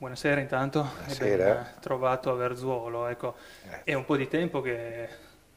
[0.00, 1.74] buonasera intanto, buonasera.
[1.78, 3.06] trovato a Verzuolo.
[3.06, 3.34] Ecco,
[3.84, 5.06] è un po' di tempo che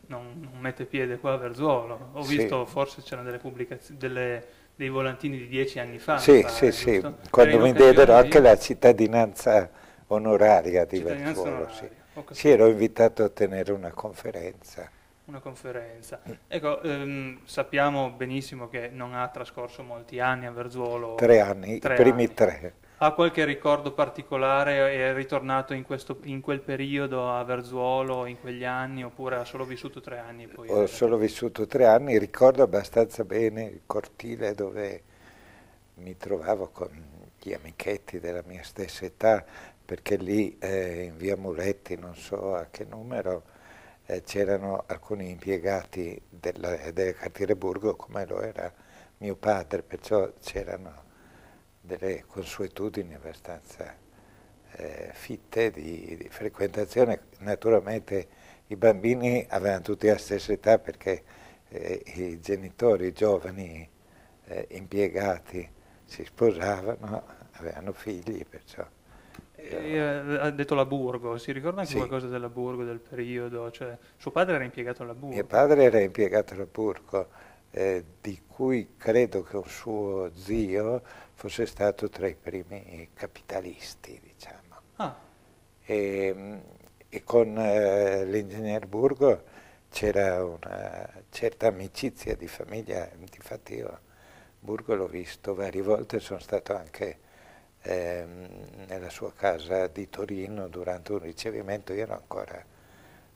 [0.07, 2.09] non, non, mette piede qua a Verzuolo.
[2.11, 2.37] Ho sì.
[2.37, 6.17] visto forse c'erano delle pubblicazioni, delle, dei volantini di dieci anni fa.
[6.17, 9.69] Sì, pare, sì, sì, quando mi diedero anche la cittadinanza
[10.07, 11.55] onoraria di cittadinanza Verzuolo.
[11.55, 11.89] Onoraria.
[12.27, 12.33] Sì.
[12.33, 14.89] sì, ero invitato a tenere una conferenza.
[15.25, 16.19] Una conferenza.
[16.49, 21.15] Ecco, ehm, sappiamo benissimo che non ha trascorso molti anni a Verzuolo.
[21.15, 22.33] Tre anni, tre i primi anni.
[22.33, 22.73] tre.
[22.97, 24.93] Ha qualche ricordo particolare?
[24.93, 29.65] È ritornato in, questo, in, quel periodo a Verzuolo, in quegli anni, oppure ha solo
[29.65, 30.47] vissuto tre anni?
[30.47, 35.03] Poi Ho solo vissuto tre anni, ricordo abbastanza bene il cortile dove
[35.95, 36.89] mi trovavo con
[37.41, 39.43] gli amichetti della mia stessa età,
[39.83, 43.43] perché lì eh, in via Muletti, non so a che numero,
[44.05, 48.71] eh, c'erano alcuni impiegati della, del quartiere Burgo, come lo era
[49.17, 51.02] mio padre, perciò c'erano
[51.85, 53.93] delle consuetudini abbastanza
[54.75, 57.23] eh, fitte di, di, frequentazione.
[57.39, 58.27] Naturalmente
[58.67, 61.23] i bambini avevano tutti la stessa età perché
[61.67, 63.87] eh, i genitori giovani
[64.45, 65.69] eh, impiegati
[66.05, 67.23] si sposavano,
[67.53, 68.85] avevano figli, perciò...
[69.55, 71.97] E, ha detto la Burgo, si ricorda anche sì.
[71.97, 73.71] qualcosa della Burgo, del periodo?
[73.71, 75.35] Cioè, suo padre era impiegato alla Burgo?
[75.35, 77.29] Mio padre era impiegato alla Burgo,
[77.71, 81.01] eh, di cui credo che un suo zio
[81.33, 84.75] fosse stato tra i primi capitalisti, diciamo.
[84.97, 85.15] Ah.
[85.85, 86.61] E,
[87.09, 89.43] e, con eh, l'ingegner Burgo
[89.89, 93.99] c'era una certa amicizia di famiglia, infatti io
[94.59, 97.19] Burgo l'ho visto varie volte, sono stato anche
[97.81, 98.25] eh,
[98.87, 102.63] nella sua casa di Torino durante un ricevimento, io ero ancora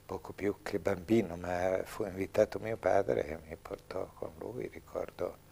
[0.06, 5.46] poco più che bambino, ma fu invitato mio padre e mi portò con lui, ricordo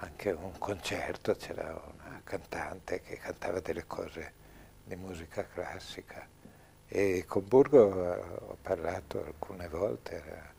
[0.00, 4.32] anche un concerto, c'era una cantante che cantava delle cose
[4.84, 6.26] di musica classica
[6.88, 10.52] e con Burgo eh, ho parlato alcune volte, era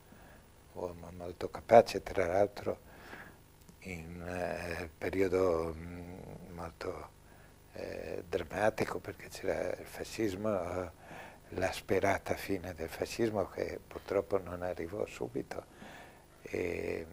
[0.74, 2.90] un uomo molto capace, tra l'altro
[3.82, 7.10] in eh, periodo mm, molto
[7.74, 10.92] eh, drammatico perché c'era il fascismo,
[11.50, 15.66] la sperata fine del fascismo che purtroppo non arrivò subito.
[16.44, 17.06] E,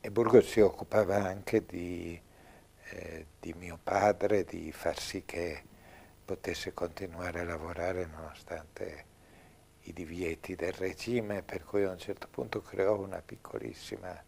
[0.00, 2.20] e Burgos si occupava anche di,
[2.90, 5.62] eh, di, mio padre, di far sì che
[6.24, 9.04] potesse continuare a lavorare nonostante
[9.82, 14.22] i divieti del regime, per cui a un certo punto creò una piccolissima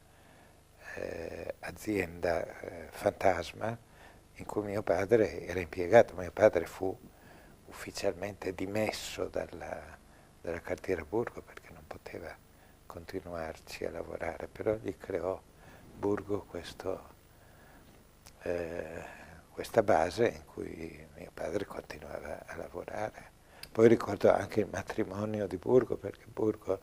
[0.95, 3.79] eh, azienda eh, fantasma
[4.35, 6.15] in cui mio padre era impiegato.
[6.17, 6.97] Mio padre fu
[7.67, 9.97] ufficialmente dimesso dalla,
[10.41, 12.37] dalla cartiera Burgo perché non poteva
[12.87, 15.41] continuarci a lavorare, però gli creò
[16.01, 17.09] Burgo questo,
[18.43, 19.05] eh,
[19.51, 23.31] questa base in cui mio padre continuava a lavorare.
[23.71, 26.81] Poi ricordo anche il matrimonio di Burgo, perché Burgo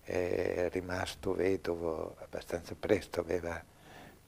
[0.00, 3.62] è rimasto vedovo abbastanza presto, aveva,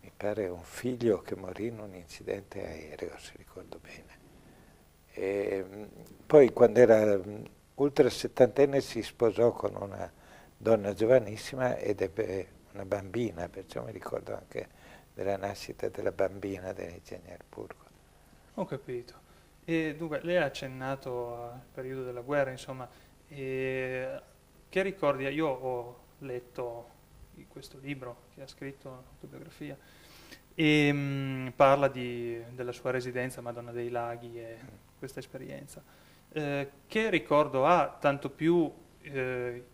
[0.01, 4.23] mi pare, un figlio che morì in un incidente aereo, se ricordo bene.
[5.13, 5.65] E,
[6.27, 7.21] poi quando era
[7.75, 10.13] ultra settantenne si sposò con una
[10.57, 14.69] donna giovanissima ed ebbe una bambina, perciò mi ricordo anche
[15.15, 17.85] della nascita della bambina dell'ingegner Burgo.
[18.55, 19.23] Ho capito.
[19.65, 22.89] E dunque, lei ha accennato al periodo della guerra, insomma,
[23.27, 24.21] che
[24.69, 25.25] ricordi?
[25.25, 26.91] Io ho letto
[27.49, 29.77] questo libro che ha scritto, l'autobiografia,
[30.55, 34.59] e mh, mm, parla di, della sua residenza a Madonna dei Laghi e
[34.99, 35.83] questa esperienza.
[36.31, 39.65] Eh, che ricordo ha, tanto più eh,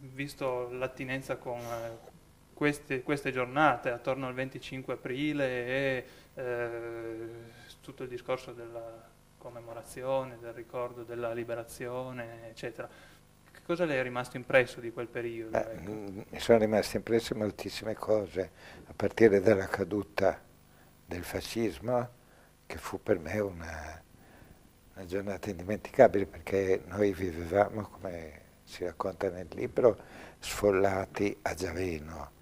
[0.00, 2.14] visto l'attinenza con eh,
[2.56, 7.28] queste, queste, giornate, attorno al 25 aprile e eh,
[7.82, 12.88] tutto il discorso della commemorazione, del ricordo della liberazione, eccetera.
[13.52, 15.54] Che cosa le è rimasto impresso di quel periodo?
[15.54, 15.90] Eh, ecco?
[16.30, 18.50] Mi sono rimaste impresse moltissime cose,
[18.86, 20.40] a partire dalla caduta
[21.04, 22.08] del fascismo,
[22.64, 24.02] che fu per me una,
[24.94, 29.98] una giornata indimenticabile, perché noi vivevamo, come si racconta nel libro,
[30.38, 32.32] sfollati a Giaveno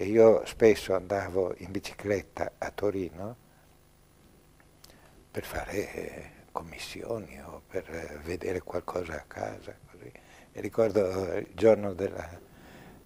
[0.00, 3.36] e io spesso andavo in bicicletta a Torino
[5.30, 9.76] per fare eh, commissioni o per eh, vedere qualcosa a casa.
[9.90, 10.10] Così.
[10.52, 12.26] E ricordo il giorno della,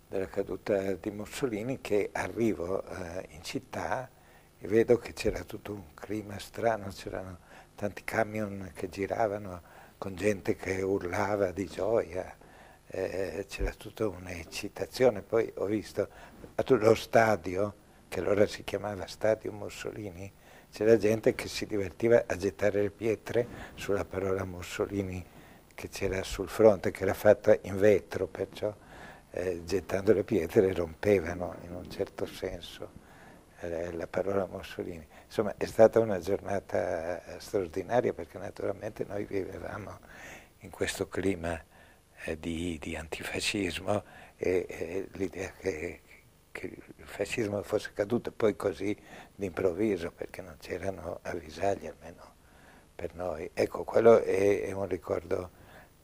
[0.06, 4.08] della caduta di Mussolini che arrivo eh, in città
[4.56, 7.38] e vedo che c'era tutto un clima strano, c'erano
[7.74, 9.62] tanti camion che giravano
[9.98, 12.36] con gente che urlava di gioia,
[12.94, 16.08] eh, c'era tutta un'eccitazione, poi ho visto
[16.54, 17.74] lo stadio,
[18.08, 20.32] che allora si chiamava Stadio Mussolini,
[20.70, 25.24] c'era gente che si divertiva a gettare le pietre sulla parola Mussolini
[25.74, 28.72] che c'era sul fronte, che era fatta in vetro, perciò
[29.32, 33.02] eh, gettando le pietre rompevano in un certo senso
[33.58, 35.04] eh, la parola Mussolini.
[35.24, 39.98] Insomma è stata una giornata straordinaria perché naturalmente noi vivevamo
[40.60, 41.73] in questo clima eh,
[42.38, 44.02] di, di, antifascismo
[44.36, 46.00] e, e l'idea che,
[46.50, 48.96] che, il fascismo fosse caduto poi così
[49.34, 52.34] d'improvviso perché non c'erano avvisagli almeno
[52.94, 53.50] per noi.
[53.52, 55.50] Ecco, quello è, è un ricordo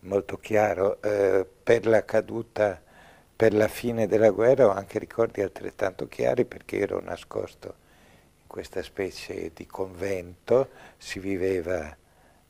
[0.01, 1.01] molto chiaro.
[1.03, 2.83] Eh, per la caduta
[3.41, 7.75] per la fine della guerra ho anche ricordi altrettanto chiari perché ero nascosto
[8.39, 10.69] in questa specie di convento,
[10.99, 11.97] si viveva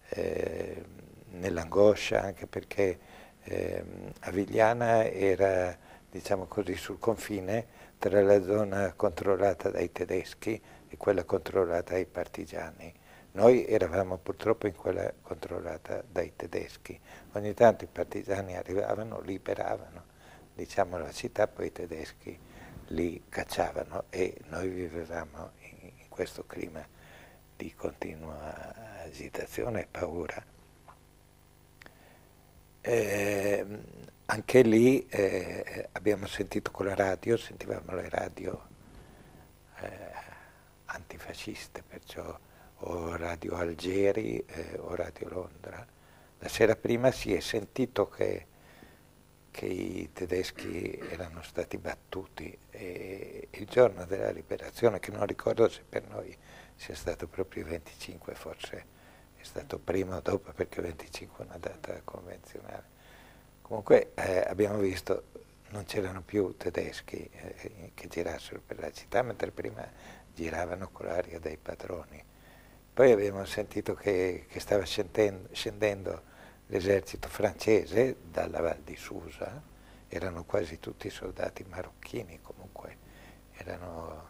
[0.08, 0.84] eh,
[1.28, 2.98] nell'angoscia anche perché
[3.44, 3.84] eh,
[4.20, 5.76] Avigliana era
[6.10, 12.92] diciamo così sul confine tra la zona controllata dai tedeschi e quella controllata dai partigiani.
[13.32, 16.98] Noi eravamo purtroppo in quella controllata dai tedeschi.
[17.32, 20.04] Ogni tanto i partigiani arrivavano, liberavano
[20.54, 22.38] diciamo, la città, poi i tedeschi
[22.88, 26.84] li cacciavano e noi vivevamo in, in questo clima
[27.56, 30.49] di continua agitazione e paura.
[32.82, 33.66] Eh,
[34.26, 38.66] anche lì eh, abbiamo sentito con la radio, sentivamo le radio
[39.80, 39.88] eh,
[40.86, 42.38] antifasciste, perciò
[42.82, 45.86] o Radio Algeri eh, o Radio Londra.
[46.38, 48.46] La sera prima si è sentito che
[49.50, 55.82] che i tedeschi erano stati battuti e il giorno della liberazione, che non ricordo se
[55.86, 56.34] per noi
[56.76, 58.84] sia stato proprio il 25, forse
[59.40, 62.98] è stato prima o dopo perché il 25 è una data convenzionale.
[63.62, 65.24] Comunque eh, abbiamo visto
[65.70, 69.88] non c'erano più tedeschi eh, che girassero per la città, mentre prima
[70.34, 72.22] giravano con l'aria dei padroni.
[72.92, 76.22] Poi abbiamo sentito che, che stava scendendo, scendendo
[76.66, 79.62] l'esercito francese dalla Val di Susa,
[80.08, 82.96] erano quasi tutti soldati marocchini comunque,
[83.52, 84.28] erano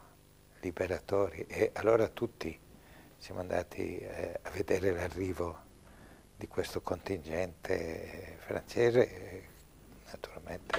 [0.61, 2.59] liberatori e allora tutti
[3.21, 5.69] siamo andati eh, a vedere l'arrivo
[6.35, 9.49] di questo contingente francese, eh,
[10.11, 10.79] naturalmente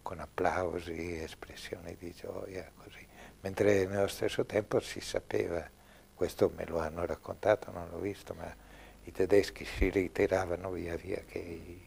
[0.00, 3.04] con applausi, espressioni di gioia, così.
[3.40, 5.68] Mentre nello stesso tempo si sapeva,
[6.14, 8.54] questo me lo hanno raccontato, non l'ho visto, ma
[9.02, 11.82] i tedeschi si ritiravano via via che i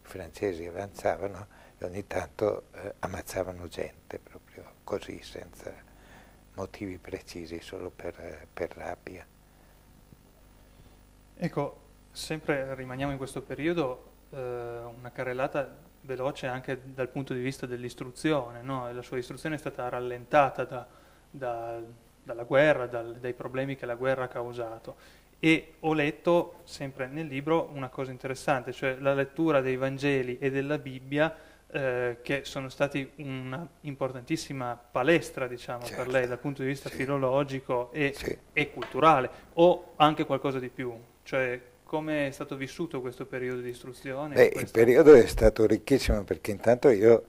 [0.00, 1.46] francesi avanzavano
[1.76, 5.74] e ogni tanto eh, ammazzavano gente proprio così, senza
[6.54, 9.31] motivi precisi, solo per, per rabbia.
[11.36, 11.80] Ecco,
[12.10, 18.62] sempre rimaniamo in questo periodo, eh, una carrellata veloce anche dal punto di vista dell'istruzione,
[18.62, 18.92] no?
[18.92, 20.86] la sua istruzione è stata rallentata da,
[21.30, 21.80] da,
[22.22, 27.26] dalla guerra, dal, dai problemi che la guerra ha causato e ho letto sempre nel
[27.26, 31.34] libro una cosa interessante, cioè la lettura dei Vangeli e della Bibbia
[31.68, 36.02] eh, che sono stati un'importantissima palestra diciamo, certo.
[36.02, 36.96] per lei dal punto di vista sì.
[36.96, 38.38] filologico e, sì.
[38.52, 43.68] e, culturale, o anche qualcosa di più, cioè come è stato vissuto questo periodo di
[43.68, 44.34] istruzione?
[44.34, 47.28] Beh, il periodo è stato ricchissimo perché intanto io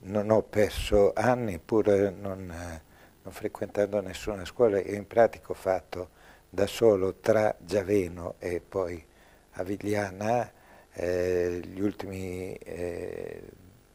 [0.00, 6.10] non ho perso anni pur non, non frequentando nessuna scuola e in pratica ho fatto
[6.48, 9.04] da solo tra Giaveno e poi
[9.52, 10.52] Avigliana
[10.92, 13.42] eh, gli ultimi eh,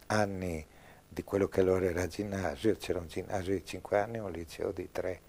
[0.08, 0.66] anni
[1.08, 4.72] di quello che allora era ginnasio, c'era un ginnasio di 5 anni e un liceo
[4.72, 5.22] di 3.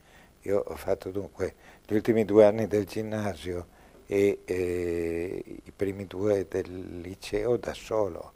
[0.43, 1.55] Io ho fatto dunque
[1.87, 3.81] gli ultimi due anni del ginnasio
[4.13, 8.35] e eh, i primi due del liceo da solo.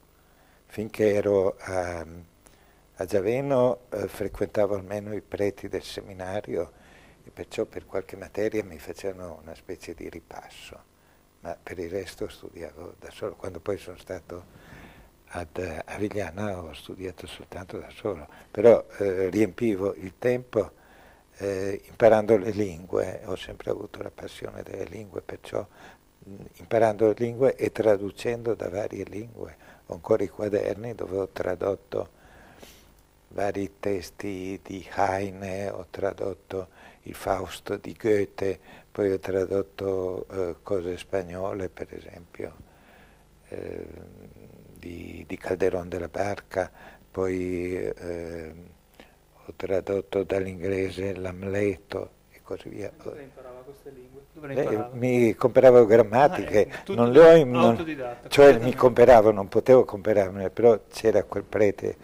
[0.64, 2.06] Finché ero a,
[2.95, 6.73] a Giaveno eh, frequentavo almeno i preti del seminario
[7.23, 10.83] e perciò per qualche materia mi facevano una specie di ripasso,
[11.40, 13.35] ma per il resto studiavo da solo.
[13.35, 14.45] Quando poi sono stato
[15.26, 20.73] ad Avigliana ho studiato soltanto da solo, però eh, riempivo il tempo
[21.38, 25.66] eh, imparando le lingue, ho sempre avuto la passione delle lingue, perciò
[26.19, 29.57] mh, imparando le lingue e traducendo da varie lingue.
[29.87, 32.11] Ho ancora i quaderni dove ho tradotto
[33.28, 36.69] vari testi di Heine, ho tradotto
[37.02, 38.59] il Fausto di Goethe,
[38.90, 42.55] poi ho tradotto eh, cose spagnole, per esempio,
[43.49, 43.87] eh,
[44.78, 46.71] di, di, Calderón de la Barca,
[47.11, 48.55] poi eh,
[49.46, 52.90] ho tradotto dall'inglese l'Amleto e così via.
[53.02, 54.14] Dove imparava queste lingue?
[54.38, 59.84] Eh, mi compravo grammatiche, ah, non le ho in, non, cioè mi compravo, non potevo
[59.84, 61.96] comprarmene, però c'era quel prete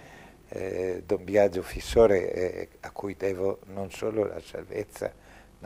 [0.49, 5.13] eh, Don Biagio Fissore eh, a cui devo non solo la salvezza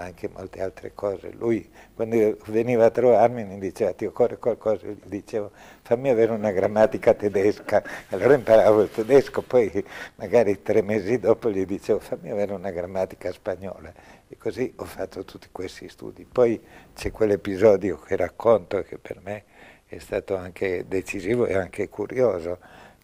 [0.04, 1.30] anche molte altre cose.
[1.32, 5.50] Lui quando veniva a trovarmi mi diceva ti occorre qualcosa, gli dicevo
[5.82, 9.84] fammi avere una grammatica tedesca, allora imparavo il tedesco, poi
[10.16, 13.92] magari tre mesi dopo gli dicevo fammi avere una grammatica spagnola
[14.28, 16.26] e così ho fatto tutti questi studi.
[16.30, 16.60] Poi
[16.94, 19.44] c'è quell'episodio che racconto che per me
[19.86, 22.58] è stato anche decisivo e anche curioso,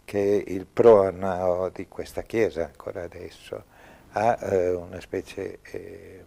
[0.05, 3.63] che il proano di questa chiesa ancora adesso
[4.11, 5.59] ha eh, una specie...
[5.63, 6.22] Eh,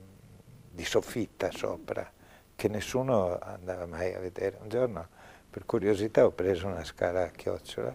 [0.76, 2.08] di soffitta sopra,
[2.54, 4.58] che nessuno andava mai a vedere.
[4.60, 5.08] Un giorno,
[5.50, 7.94] per curiosità, ho preso una scala a chiocciola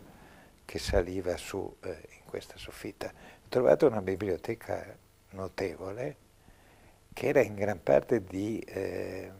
[0.66, 3.08] che saliva su eh, in questa soffitta.
[3.08, 4.98] Ho trovato una biblioteca
[5.32, 6.16] notevole
[7.14, 9.32] che era in gran parte di eh,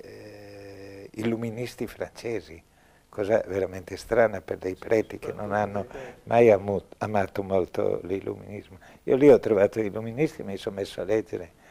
[0.00, 2.62] eh, illuministi francesi,
[3.10, 5.86] cosa veramente strana per dei preti che non hanno
[6.24, 8.78] mai amato molto l'illuminismo.
[9.02, 11.64] Io lì ho trovato gli illuministi mi sono messo a leggere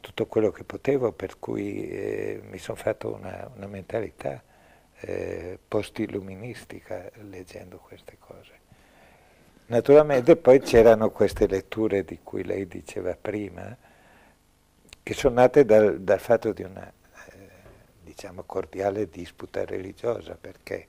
[0.00, 4.42] tutto quello che potevo, per cui eh, mi sono fatto una, una mentalità
[5.00, 8.58] eh, post-illuministica leggendo queste cose.
[9.66, 13.76] Naturalmente poi c'erano queste letture di cui lei diceva prima,
[15.02, 17.48] che sono nate dal, dal fatto di una, eh,
[18.02, 20.88] diciamo, cordiale disputa religiosa, perché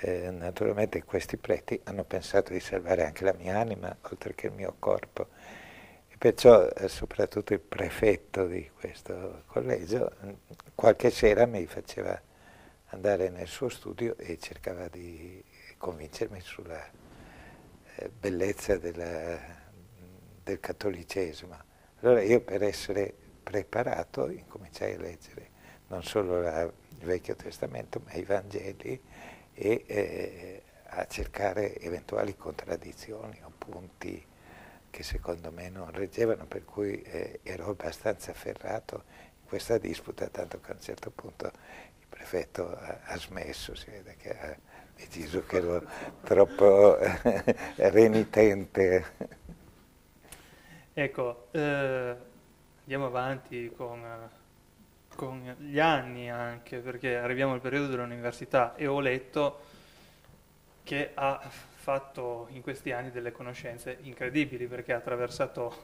[0.00, 4.52] eh, naturalmente questi preti hanno pensato di salvare anche la mia anima, oltre che il
[4.52, 5.28] mio corpo
[6.22, 10.08] Perciò eh, soprattutto il prefetto di questo collegio
[10.76, 12.16] qualche sera mi faceva
[12.90, 15.42] andare nel suo studio e cercava di
[15.76, 16.80] convincermi sulla
[17.96, 19.36] eh, bellezza della,
[20.44, 21.56] del cattolicesimo.
[22.02, 23.12] Allora io per essere
[23.42, 25.50] preparato incominciai a leggere
[25.88, 29.02] non solo il Vecchio Testamento ma i Vangeli
[29.54, 34.30] e eh, a cercare eventuali contraddizioni o punti
[34.92, 39.04] che secondo me non reggevano, per cui eh, ero abbastanza ferrato
[39.40, 43.90] in questa disputa, tanto che a un certo punto il prefetto ha, ha smesso, si
[43.90, 44.54] vede che ha
[44.94, 45.82] deciso che ero
[46.22, 49.06] troppo eh, renitente.
[50.92, 52.16] Ecco, eh,
[52.80, 54.28] andiamo avanti con,
[55.16, 59.60] con gli anni anche, perché arriviamo al periodo dell'università e ho letto
[60.82, 61.50] che ha
[61.82, 65.74] fatto in questi anni delle conoscenze incredibili perché ha attraversato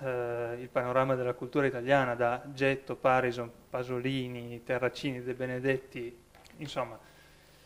[0.00, 6.16] eh, il panorama della cultura italiana da Getto, Parison, Pasolini, Terracini, De Benedetti,
[6.56, 6.98] insomma.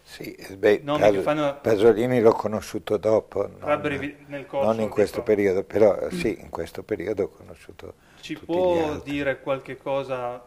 [0.03, 1.61] Sì, beh, Pas- fanno...
[1.61, 3.81] Pasolini l'ho conosciuto dopo, non,
[4.27, 8.99] nel corso, non in questo periodo, però sì, in questo periodo ho conosciuto Ci può
[9.05, 10.45] dire qualche cosa,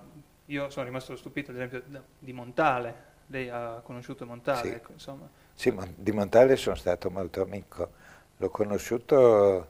[0.47, 1.83] io sono rimasto stupito ad esempio
[2.19, 4.73] di Montale, lei ha conosciuto Montale, sì.
[4.73, 5.29] ecco, insomma.
[5.53, 7.91] Sì, di Montale sono stato molto amico.
[8.37, 9.67] L'ho conosciuto,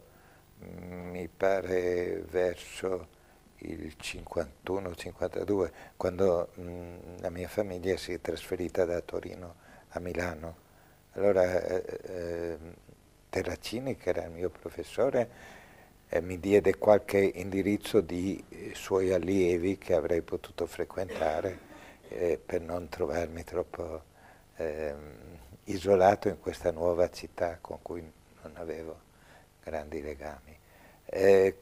[0.64, 3.08] mm, mi pare, verso
[3.58, 9.56] il 51-52, quando mh, mm, la mia famiglia si è trasferita da Torino
[9.90, 10.62] a Milano.
[11.14, 12.58] Allora eh, eh,
[13.30, 15.30] Terracini, che era il mio professore,
[16.10, 21.72] eh, mi diede qualche indirizzo di eh, suoi allievi che avrei potuto frequentare
[22.14, 24.04] eh, per non trovarmi troppo
[24.56, 28.02] ehm, isolato in questa nuova città con cui
[28.42, 29.00] non avevo
[29.62, 30.58] grandi legami.
[31.06, 31.58] Eh,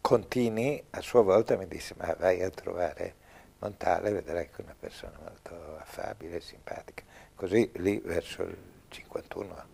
[0.00, 3.14] Contini a sua volta mi disse ma vai a trovare
[3.60, 7.02] Montale, vedrai che è una persona molto affabile, simpatica.
[7.34, 8.54] Così lì verso il
[8.88, 9.64] 51,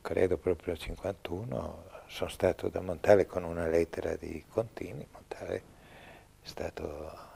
[0.00, 5.56] credo proprio il 51, sono stato da Montale con una lettera di Contini, Montale
[6.42, 7.35] è stato eh,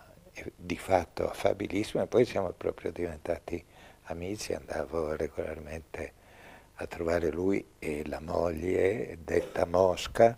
[0.54, 3.62] di fatto affabilissimo e poi siamo proprio diventati
[4.04, 6.12] amici, andavo regolarmente
[6.74, 10.36] a trovare lui e la moglie, detta Mosca,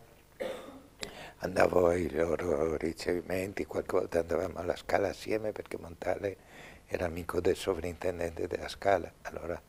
[1.38, 6.36] andavo ai loro ricevimenti, qualche volta andavamo alla Scala assieme perché Montale
[6.86, 9.60] era amico del sovrintendente della Scala, allora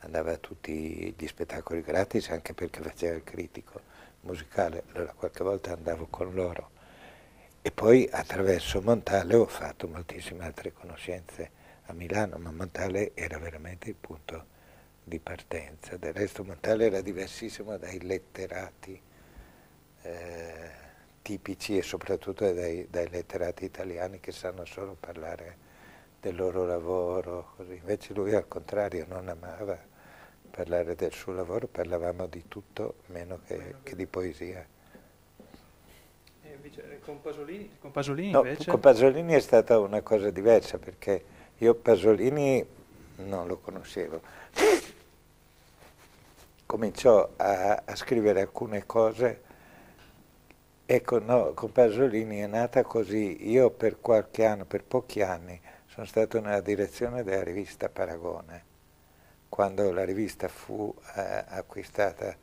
[0.00, 3.80] andava a tutti gli spettacoli gratis anche perché faceva il critico
[4.20, 6.76] musicale, allora qualche volta andavo con loro.
[7.60, 11.50] E poi attraverso Montale ho fatto moltissime altre conoscenze
[11.86, 14.46] a Milano, ma Montale era veramente il punto
[15.02, 15.96] di partenza.
[15.96, 19.00] Del resto Montale era diversissimo dai letterati
[20.02, 20.70] eh,
[21.22, 25.56] tipici e soprattutto dai, dai, letterati italiani che sanno solo parlare
[26.20, 27.52] del loro lavoro.
[27.56, 27.74] Così.
[27.74, 29.78] Invece lui al contrario non amava
[30.50, 34.66] parlare del suo lavoro, parlavamo di tutto meno che, che di poesia.
[36.76, 38.70] E invece, con Pasolini, con Pasolini no, invece?
[38.70, 41.24] Con Pasolini è stata una cosa diversa perché
[41.58, 42.64] io Pasolini
[43.16, 44.20] non lo conoscevo.
[46.66, 49.46] Cominciò a, a scrivere alcune cose
[50.90, 53.50] Ecco, no, con Pasolini è nata così.
[53.50, 58.64] Io per qualche anno, per pochi anni, sono stato nella direzione della rivista Paragone,
[59.50, 62.34] quando la rivista fu eh, acquistata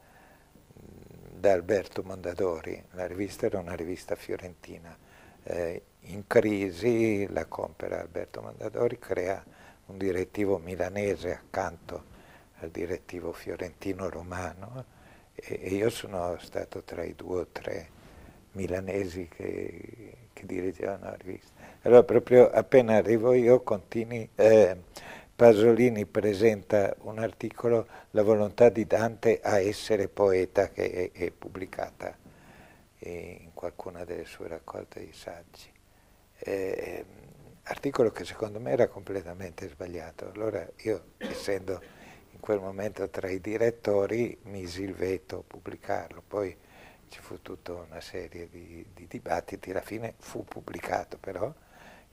[1.38, 2.82] da Alberto Mondadori.
[2.92, 4.98] La rivista era una rivista fiorentina.
[5.44, 9.44] Eh, in crisi la compra Alberto Mondadori, crea
[9.88, 12.14] un direttivo milanese accanto
[12.60, 14.86] al direttivo fiorentino-romano
[15.36, 17.90] e, e io sono stato tra i due o tre
[18.54, 21.52] milanesi che, che dirigevano la rivista.
[21.82, 24.78] Allora proprio appena arrivo io continui, eh,
[25.36, 32.18] Pasolini presenta un articolo, La volontà di Dante a essere poeta, che è, è pubblicata
[33.00, 35.70] in qualcuna delle sue raccolte di saggi.
[36.38, 37.06] Eh,
[37.64, 40.32] articolo che secondo me era completamente sbagliato.
[40.34, 41.82] Allora io, essendo
[42.32, 46.24] in quel momento tra i direttori, misi il veto a pubblicarlo.
[46.26, 46.56] Poi
[47.10, 51.54] ci fu tutta una serie di, di dibattiti, alla fine fu pubblicato però,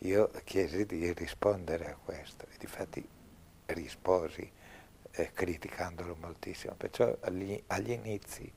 [0.03, 2.47] io chiesi di rispondere a questo.
[2.53, 3.07] E difatti
[3.67, 4.51] risposi
[5.13, 8.51] eh, criticandolo moltissimo, perciò agli, agli inizi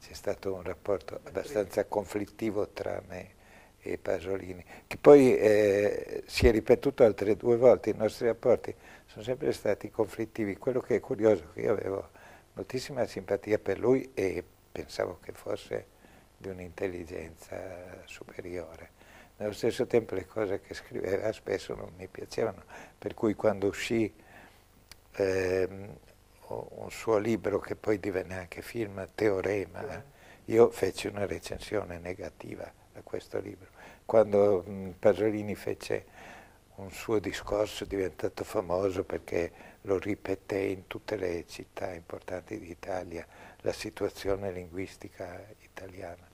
[0.00, 3.40] c'è stato un rapporto abbastanza conflittivo tra me
[3.84, 8.72] e Pasolini, che poi eh, si è ripetuto altre due volte, i nostri rapporti
[9.06, 12.10] sono sempre stati conflittivi, quello che è curioso è che io avevo
[12.52, 15.86] moltissima simpatia per lui e pensavo che fosse
[16.36, 19.01] di un'intelligenza superiore.
[19.36, 22.62] Nello stesso tempo le cose che scriveva spesso non mi piacevano,
[22.98, 24.12] per cui quando uscì
[25.12, 25.96] ehm,
[26.48, 30.04] un suo libro che poi divenne anche film, Teorema,
[30.46, 33.68] io feci una recensione negativa a questo libro.
[34.04, 36.04] Quando mh, Pasolini fece
[36.76, 43.26] un suo discorso diventato famoso perché lo ripeté in tutte le città importanti d'Italia,
[43.60, 46.28] la situazione linguistica italiana.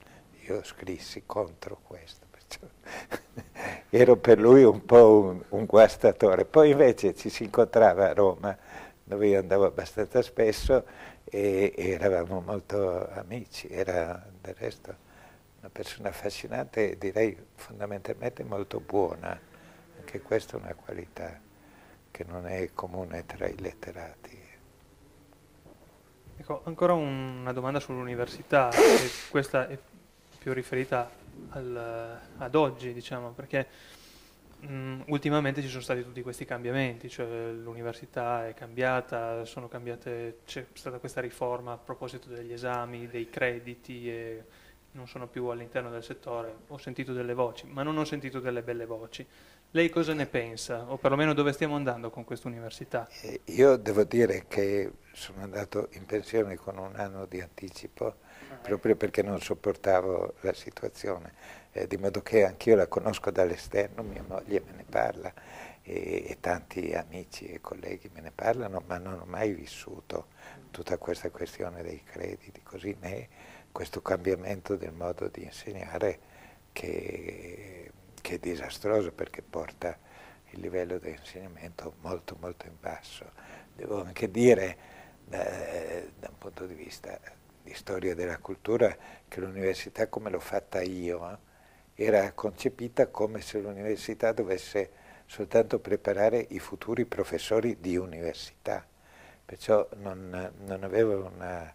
[0.47, 2.25] Io scrissi contro questo,
[3.89, 6.45] ero per lui un po' un, un, guastatore.
[6.45, 8.57] Poi invece ci si incontrava a Roma,
[9.03, 10.85] dove io andavo abbastanza spesso
[11.23, 15.07] e, e eravamo molto amici, era del resto
[15.59, 19.37] una persona affascinante e direi fondamentalmente molto buona,
[19.97, 21.37] anche questa è una qualità
[22.11, 24.47] che non è comune tra i letterati.
[26.37, 28.69] Ecco, ancora una domanda sull'università,
[29.29, 29.77] questa è
[30.37, 31.09] più riferita
[31.49, 33.67] al, ad oggi, diciamo, perché
[34.61, 40.99] mh, ultimamente ci sono stati tutti questi cambiamenti, cioè l'università è cambiata, cambiate, c'è stata
[40.99, 44.43] questa riforma a proposito degli esami, dei crediti e
[44.91, 48.63] non sono più all'interno del settore, ho sentito delle voci, ma non ho sentito delle
[48.63, 49.25] belle voci.
[49.73, 50.85] Lei cosa ne pensa?
[50.89, 53.07] O perlomeno dove stiamo andando con questa università?
[53.21, 58.55] Eh, io devo dire che sono andato in pensione con un anno di anticipo ah,
[58.63, 61.33] proprio perché non sopportavo la situazione,
[61.71, 65.31] eh, di modo che anch'io la conosco dall'esterno, mia moglie me ne parla
[65.83, 70.29] e, e, tanti amici e colleghi me ne parlano, ma non ho mai vissuto
[70.71, 73.27] tutta questa questione dei crediti, così né
[73.71, 76.28] questo cambiamento del modo di insegnare
[78.39, 79.97] disastroso perché porta
[80.51, 83.31] il livello di insegnamento molto molto in basso.
[83.75, 84.77] Devo anche dire
[85.29, 87.19] eh, da un punto di vista
[87.61, 88.95] di storia della cultura
[89.27, 91.37] che l'università come l'ho fatta io eh,
[92.05, 94.89] era concepita come se l'università dovesse
[95.25, 98.83] soltanto preparare i futuri professori di università,
[99.45, 101.73] perciò non, non aveva una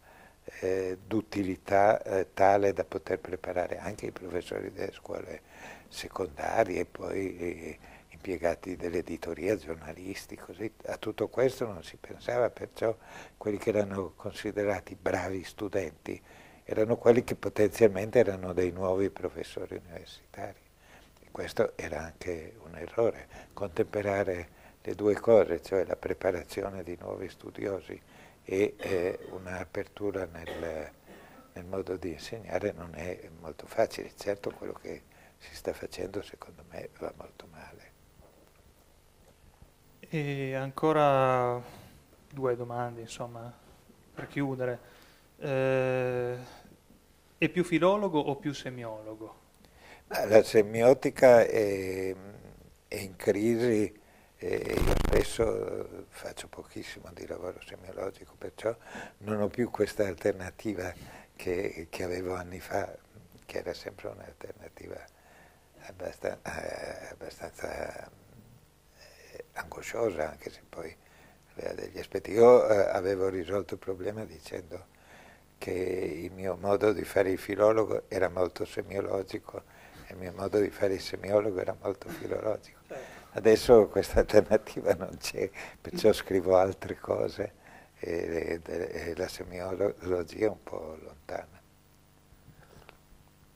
[0.60, 5.42] eh, d'utilità eh, tale da poter preparare anche i professori delle scuole
[5.94, 7.78] secondarie e poi eh,
[8.10, 10.70] impiegati dell'editoria, giornalisti, così.
[10.86, 12.96] A tutto questo non si pensava, perciò
[13.36, 16.20] quelli che erano considerati bravi studenti
[16.64, 20.58] erano quelli che potenzialmente erano dei nuovi professori universitari.
[21.20, 27.28] E questo era anche un errore, contemperare le due cose, cioè la preparazione di nuovi
[27.28, 28.00] studiosi
[28.44, 30.90] e eh, un'apertura nel,
[31.52, 34.12] nel, modo di insegnare non è molto facile.
[34.16, 35.02] Certo quello che
[35.48, 37.92] si sta facendo secondo me va molto male.
[40.00, 41.60] E ancora
[42.30, 43.52] due domande, insomma,
[44.14, 44.78] per chiudere.
[45.38, 46.36] Eh,
[47.38, 49.42] è più filologo o più semiologo?
[50.06, 52.14] La semiotica è,
[52.86, 54.02] è in crisi
[54.36, 58.76] e io spesso faccio pochissimo di lavoro semiologico, perciò
[59.18, 60.92] non ho più questa alternativa
[61.34, 62.94] che, che avevo anni fa,
[63.46, 65.02] che era sempre un'alternativa
[65.86, 70.94] abbastanza, eh, abbastanza eh, angosciosa, anche se poi
[71.56, 72.32] aveva degli aspetti.
[72.32, 74.92] Io eh, avevo risolto il problema dicendo
[75.58, 79.62] che il mio modo di fare il filologo era molto semiologico
[80.06, 82.80] e il mio modo di fare il semiologo era molto filologico.
[82.86, 83.22] Certo.
[83.36, 87.62] Adesso questa alternativa non c'è, perciò scrivo altre cose
[87.98, 91.60] e, e la semiologia è un po' lontana.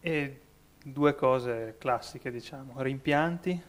[0.00, 0.40] E
[0.92, 3.62] due cose classiche, diciamo, rimpianti,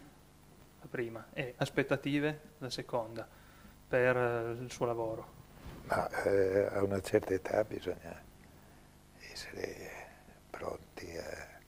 [0.82, 3.28] la prima, e aspettative, la seconda,
[3.88, 5.38] per il suo lavoro.
[5.86, 8.22] Ma eh, a una certa età bisogna
[9.32, 10.08] essere
[10.50, 11.60] pronti a,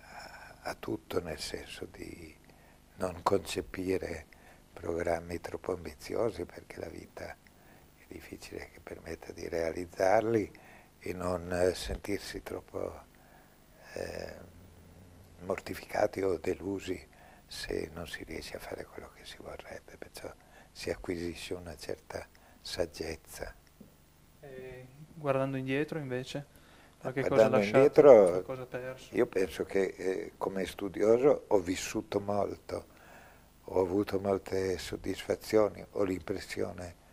[0.00, 2.34] a, a tutto, nel senso di
[2.96, 4.26] non concepire
[4.72, 7.24] programmi troppo ambiziosi perché la vita
[7.96, 10.50] è difficile che permetta di realizzarli
[10.98, 13.05] e non eh, sentirsi troppo
[13.96, 14.34] eh,
[15.40, 17.14] mortificati o delusi
[17.46, 20.32] se non si riesce a fare quello che si vorrebbe, perciò
[20.70, 22.26] si acquisisce una certa
[22.60, 23.54] saggezza.
[24.40, 26.54] E guardando indietro invece?
[26.98, 28.66] Qualche guardando cosa indietro, cosa
[29.10, 32.86] io penso che eh, come studioso ho vissuto molto,
[33.64, 37.04] ho avuto molte soddisfazioni, ho l'impressione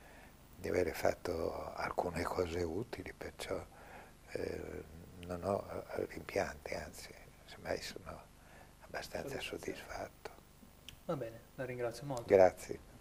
[0.56, 3.63] di avere fatto alcune cose utili, perciò
[4.32, 4.84] eh,
[5.25, 7.13] non ho eh, rimpianti, anzi,
[7.45, 8.21] semmai sono
[8.81, 10.31] abbastanza soddisfatto.
[11.05, 12.23] Va bene, la ringrazio molto.
[12.25, 12.91] Grazie.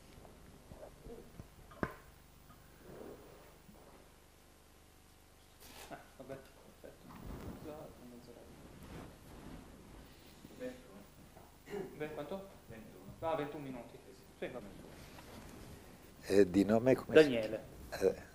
[12.13, 12.49] quanto?
[12.69, 13.05] 21.
[13.21, 13.99] Ah, 21 minuti.
[14.39, 14.51] Sì,
[16.27, 17.65] eh, di nome come Daniele.
[17.91, 18.07] Si...
[18.07, 18.31] Eh,